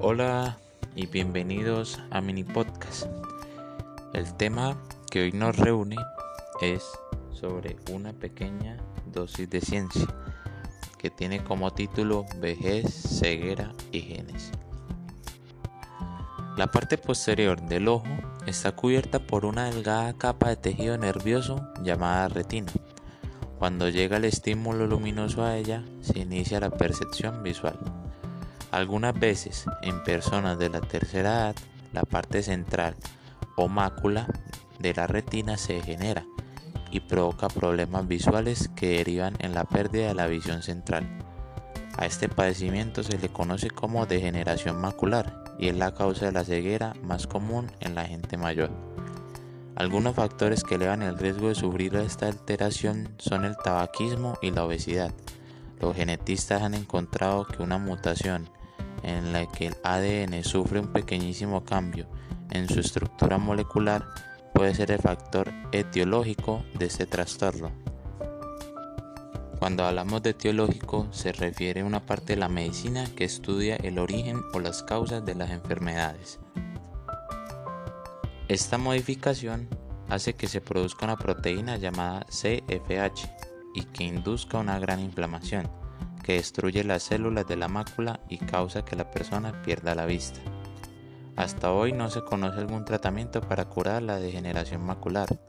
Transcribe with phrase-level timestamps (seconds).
[0.00, 0.56] Hola
[0.94, 3.06] y bienvenidos a Mini Podcast.
[4.12, 5.96] El tema que hoy nos reúne
[6.62, 6.84] es
[7.32, 8.76] sobre una pequeña
[9.12, 10.06] dosis de ciencia
[10.98, 12.86] que tiene como título Vejez,
[13.18, 14.52] ceguera y genes.
[16.56, 18.06] La parte posterior del ojo
[18.46, 22.70] está cubierta por una delgada capa de tejido nervioso llamada retina.
[23.58, 27.97] Cuando llega el estímulo luminoso a ella, se inicia la percepción visual.
[28.70, 31.56] Algunas veces, en personas de la tercera edad,
[31.92, 32.94] la parte central
[33.56, 34.26] o mácula
[34.78, 36.26] de la retina se degenera
[36.90, 41.06] y provoca problemas visuales que derivan en la pérdida de la visión central.
[41.96, 46.44] A este padecimiento se le conoce como degeneración macular y es la causa de la
[46.44, 48.70] ceguera más común en la gente mayor.
[49.76, 54.64] Algunos factores que elevan el riesgo de sufrir esta alteración son el tabaquismo y la
[54.64, 55.12] obesidad.
[55.80, 58.50] Los genetistas han encontrado que una mutación
[59.02, 62.06] en la que el ADN sufre un pequeñísimo cambio
[62.50, 64.06] en su estructura molecular
[64.54, 67.70] puede ser el factor etiológico de este trastorno.
[69.58, 73.98] Cuando hablamos de etiológico se refiere a una parte de la medicina que estudia el
[73.98, 76.38] origen o las causas de las enfermedades.
[78.48, 79.68] Esta modificación
[80.08, 83.28] hace que se produzca una proteína llamada CFH
[83.74, 85.68] y que induzca una gran inflamación
[86.28, 90.38] que destruye las células de la mácula y causa que la persona pierda la vista.
[91.36, 95.40] Hasta hoy no se conoce algún tratamiento para curar la degeneración macular.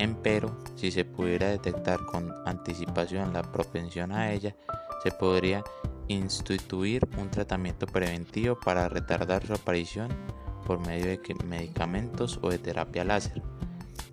[0.00, 4.56] Empero, si se pudiera detectar con anticipación la propensión a ella,
[5.04, 5.62] se podría
[6.08, 10.08] instituir un tratamiento preventivo para retardar su aparición
[10.66, 13.40] por medio de medicamentos o de terapia láser,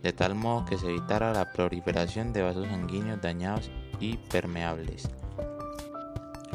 [0.03, 5.09] de tal modo que se evitara la proliferación de vasos sanguíneos dañados y permeables.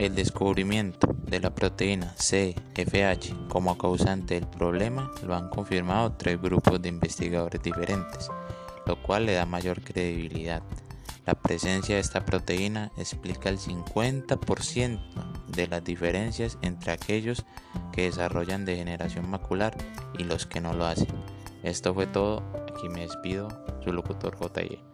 [0.00, 6.80] El descubrimiento de la proteína CFH como causante del problema lo han confirmado tres grupos
[6.80, 8.30] de investigadores diferentes,
[8.86, 10.62] lo cual le da mayor credibilidad.
[11.26, 17.44] La presencia de esta proteína explica el 50% de las diferencias entre aquellos
[17.92, 19.76] que desarrollan degeneración macular
[20.18, 21.08] y los que no lo hacen.
[21.62, 23.48] Esto fue todo, aquí me despido,
[23.84, 24.89] su locutor JY.